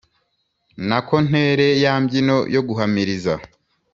Nako 0.87 1.15
ntere 1.27 1.67
ya 1.83 1.93
mbyino 2.01 2.37
yo 2.55 2.61
guhamiriza 2.67 3.33